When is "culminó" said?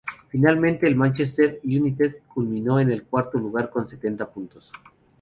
2.27-2.79